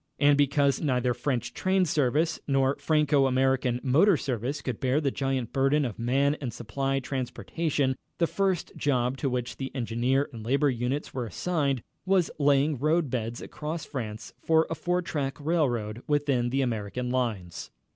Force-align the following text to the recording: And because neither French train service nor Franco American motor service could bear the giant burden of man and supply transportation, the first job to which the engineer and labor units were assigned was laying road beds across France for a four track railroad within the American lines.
And 0.17 0.35
because 0.35 0.81
neither 0.81 1.13
French 1.13 1.53
train 1.53 1.85
service 1.85 2.39
nor 2.47 2.75
Franco 2.77 3.27
American 3.27 3.79
motor 3.83 4.17
service 4.17 4.63
could 4.63 4.79
bear 4.79 4.99
the 4.99 5.11
giant 5.11 5.53
burden 5.53 5.85
of 5.85 5.99
man 5.99 6.37
and 6.41 6.51
supply 6.51 6.99
transportation, 6.99 7.95
the 8.17 8.25
first 8.25 8.75
job 8.75 9.15
to 9.17 9.29
which 9.29 9.57
the 9.57 9.69
engineer 9.75 10.27
and 10.33 10.43
labor 10.43 10.71
units 10.71 11.13
were 11.13 11.27
assigned 11.27 11.83
was 12.03 12.31
laying 12.39 12.79
road 12.79 13.11
beds 13.11 13.43
across 13.43 13.85
France 13.85 14.33
for 14.43 14.65
a 14.71 14.73
four 14.73 15.03
track 15.03 15.37
railroad 15.39 16.01
within 16.07 16.49
the 16.49 16.61
American 16.61 17.11
lines. 17.11 17.69